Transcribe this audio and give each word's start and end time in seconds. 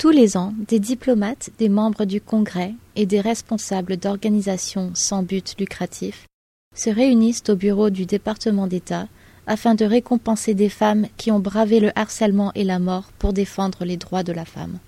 Tous 0.00 0.08
les 0.08 0.38
ans, 0.38 0.54
des 0.66 0.78
diplomates, 0.78 1.50
des 1.58 1.68
membres 1.68 2.06
du 2.06 2.22
Congrès 2.22 2.72
et 2.96 3.04
des 3.04 3.20
responsables 3.20 3.98
d'organisations 3.98 4.92
sans 4.94 5.22
but 5.22 5.56
lucratif 5.58 6.26
se 6.74 6.88
réunissent 6.88 7.42
au 7.50 7.54
bureau 7.54 7.90
du 7.90 8.06
département 8.06 8.66
d'État 8.66 9.08
afin 9.46 9.74
de 9.74 9.84
récompenser 9.84 10.54
des 10.54 10.70
femmes 10.70 11.06
qui 11.18 11.30
ont 11.30 11.38
bravé 11.38 11.80
le 11.80 11.92
harcèlement 11.98 12.50
et 12.54 12.64
la 12.64 12.78
mort 12.78 13.10
pour 13.18 13.34
défendre 13.34 13.84
les 13.84 13.98
droits 13.98 14.22
de 14.22 14.32
la 14.32 14.46
femme. 14.46 14.78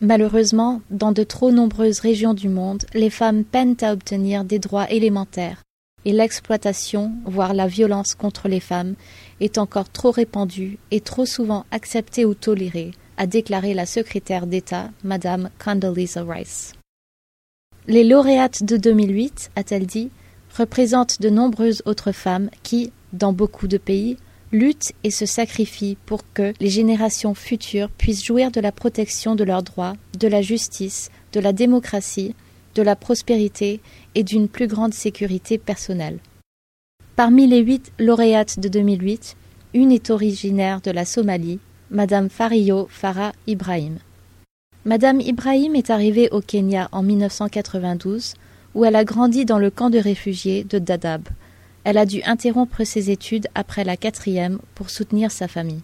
Malheureusement, 0.00 0.80
dans 0.90 1.12
de 1.12 1.22
trop 1.22 1.52
nombreuses 1.52 2.00
régions 2.00 2.34
du 2.34 2.48
monde, 2.48 2.84
les 2.94 3.10
femmes 3.10 3.44
peinent 3.44 3.76
à 3.80 3.92
obtenir 3.92 4.42
des 4.42 4.58
droits 4.58 4.90
élémentaires 4.90 5.62
et 6.04 6.10
l'exploitation, 6.10 7.12
voire 7.26 7.54
la 7.54 7.68
violence 7.68 8.16
contre 8.16 8.48
les 8.48 8.58
femmes, 8.58 8.96
est 9.38 9.56
encore 9.56 9.88
trop 9.88 10.10
répandue 10.10 10.78
et 10.90 11.00
trop 11.00 11.26
souvent 11.26 11.64
acceptée 11.70 12.24
ou 12.24 12.34
tolérée, 12.34 12.90
a 13.16 13.26
déclaré 13.26 13.74
la 13.74 13.86
secrétaire 13.86 14.46
d'État, 14.46 14.90
Madame 15.04 15.50
Condoleezza 15.58 16.22
Rice. 16.24 16.72
Les 17.88 18.04
lauréates 18.04 18.64
de 18.64 18.76
2008, 18.76 19.50
a-t-elle 19.56 19.86
dit, 19.86 20.10
représentent 20.56 21.20
de 21.20 21.30
nombreuses 21.30 21.82
autres 21.86 22.12
femmes 22.12 22.50
qui, 22.62 22.92
dans 23.12 23.32
beaucoup 23.32 23.68
de 23.68 23.78
pays, 23.78 24.16
luttent 24.52 24.92
et 25.04 25.10
se 25.10 25.26
sacrifient 25.26 25.96
pour 26.06 26.22
que 26.32 26.52
les 26.60 26.70
générations 26.70 27.34
futures 27.34 27.90
puissent 27.90 28.24
jouir 28.24 28.50
de 28.50 28.60
la 28.60 28.72
protection 28.72 29.34
de 29.34 29.44
leurs 29.44 29.62
droits, 29.62 29.94
de 30.18 30.28
la 30.28 30.42
justice, 30.42 31.10
de 31.32 31.40
la 31.40 31.52
démocratie, 31.52 32.34
de 32.74 32.82
la 32.82 32.96
prospérité 32.96 33.80
et 34.14 34.22
d'une 34.22 34.48
plus 34.48 34.66
grande 34.66 34.94
sécurité 34.94 35.58
personnelle. 35.58 36.18
Parmi 37.16 37.46
les 37.46 37.60
huit 37.60 37.92
lauréates 37.98 38.60
de 38.60 38.68
2008, 38.68 39.36
une 39.74 39.92
est 39.92 40.10
originaire 40.10 40.80
de 40.80 40.90
la 40.90 41.04
Somalie, 41.04 41.58
Madame 41.90 42.28
Fario 42.28 42.88
Farah 42.90 43.32
Ibrahim. 43.46 43.98
Madame 44.84 45.20
Ibrahim 45.20 45.76
est 45.76 45.90
arrivée 45.90 46.28
au 46.30 46.40
Kenya 46.40 46.88
en 46.92 47.02
1992, 47.02 48.34
où 48.74 48.84
elle 48.84 48.96
a 48.96 49.04
grandi 49.04 49.44
dans 49.44 49.58
le 49.58 49.70
camp 49.70 49.90
de 49.90 49.98
réfugiés 49.98 50.64
de 50.64 50.78
Dadaab, 50.78 51.28
elle 51.88 51.98
a 51.98 52.04
dû 52.04 52.20
interrompre 52.24 52.82
ses 52.82 53.12
études 53.12 53.46
après 53.54 53.84
la 53.84 53.96
quatrième 53.96 54.58
pour 54.74 54.90
soutenir 54.90 55.30
sa 55.30 55.46
famille. 55.46 55.82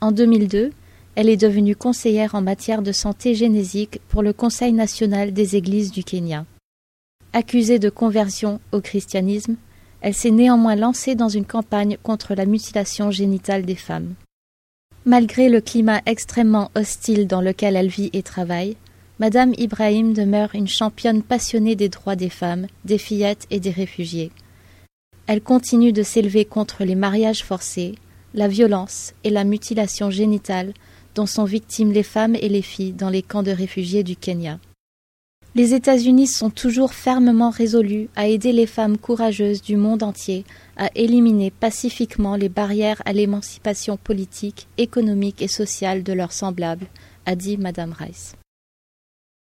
En 0.00 0.10
2002, 0.10 0.72
elle 1.14 1.28
est 1.28 1.36
devenue 1.36 1.76
conseillère 1.76 2.34
en 2.34 2.42
matière 2.42 2.82
de 2.82 2.90
santé 2.90 3.36
génésique 3.36 4.00
pour 4.08 4.24
le 4.24 4.32
Conseil 4.32 4.72
national 4.72 5.32
des 5.32 5.54
églises 5.54 5.92
du 5.92 6.02
Kenya. 6.02 6.44
Accusée 7.32 7.78
de 7.78 7.90
conversion 7.90 8.60
au 8.72 8.80
christianisme, 8.80 9.54
elle 10.00 10.14
s'est 10.14 10.32
néanmoins 10.32 10.74
lancée 10.74 11.14
dans 11.14 11.28
une 11.28 11.46
campagne 11.46 11.96
contre 12.02 12.34
la 12.34 12.44
mutilation 12.44 13.12
génitale 13.12 13.64
des 13.64 13.76
femmes. 13.76 14.14
Malgré 15.04 15.48
le 15.48 15.60
climat 15.60 16.00
extrêmement 16.06 16.70
hostile 16.76 17.26
dans 17.26 17.40
lequel 17.40 17.74
elle 17.74 17.88
vit 17.88 18.10
et 18.12 18.22
travaille, 18.22 18.76
Madame 19.18 19.52
Ibrahim 19.58 20.12
demeure 20.12 20.54
une 20.54 20.68
championne 20.68 21.22
passionnée 21.22 21.74
des 21.74 21.88
droits 21.88 22.14
des 22.14 22.28
femmes, 22.28 22.68
des 22.84 22.98
fillettes 22.98 23.46
et 23.50 23.58
des 23.58 23.70
réfugiés. 23.70 24.30
Elle 25.26 25.42
continue 25.42 25.92
de 25.92 26.04
s'élever 26.04 26.44
contre 26.44 26.84
les 26.84 26.94
mariages 26.94 27.42
forcés, 27.42 27.96
la 28.32 28.46
violence 28.46 29.12
et 29.24 29.30
la 29.30 29.42
mutilation 29.42 30.10
génitale 30.10 30.72
dont 31.16 31.26
sont 31.26 31.44
victimes 31.44 31.92
les 31.92 32.04
femmes 32.04 32.36
et 32.36 32.48
les 32.48 32.62
filles 32.62 32.92
dans 32.92 33.10
les 33.10 33.22
camps 33.22 33.42
de 33.42 33.50
réfugiés 33.50 34.04
du 34.04 34.14
Kenya. 34.14 34.60
Les 35.54 35.74
États-Unis 35.74 36.28
sont 36.28 36.48
toujours 36.48 36.94
fermement 36.94 37.50
résolus 37.50 38.08
à 38.16 38.26
aider 38.26 38.52
les 38.52 38.66
femmes 38.66 38.96
courageuses 38.96 39.60
du 39.60 39.76
monde 39.76 40.02
entier 40.02 40.46
à 40.78 40.88
éliminer 40.94 41.50
pacifiquement 41.50 42.36
les 42.36 42.48
barrières 42.48 43.02
à 43.04 43.12
l'émancipation 43.12 43.98
politique, 43.98 44.66
économique 44.78 45.42
et 45.42 45.48
sociale 45.48 46.02
de 46.02 46.14
leurs 46.14 46.32
semblables, 46.32 46.86
a 47.26 47.36
dit 47.36 47.58
Madame 47.58 47.92
Rice. 47.92 48.34